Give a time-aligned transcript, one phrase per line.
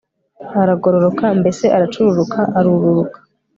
[0.61, 3.17] aragororoka mbese aracururuka, aruruka